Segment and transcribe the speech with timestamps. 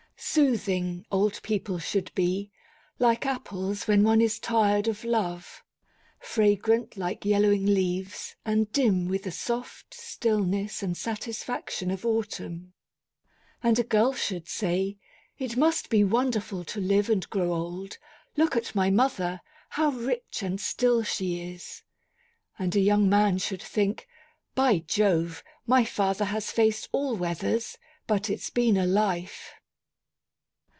[0.23, 2.51] Soothing, old people should be,
[2.99, 5.63] like apples when one is tired of love.
[6.19, 12.73] Fragrant like yellowing leaves, and dim with the soft stillness and satisfaction of autumn.
[13.63, 14.99] And a girl should say:
[15.39, 17.97] It must be wonderful to live and grow old.
[18.37, 21.81] Look at my mother, how rich and still she is!
[22.59, 24.07] And a young man should think:
[24.53, 29.53] By Jove my father has faced all weathers, but it's been a life!